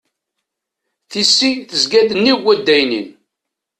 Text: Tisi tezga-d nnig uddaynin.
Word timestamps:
Tisi 1.11 1.51
tezga-d 1.69 2.11
nnig 2.15 2.41
uddaynin. 2.51 3.07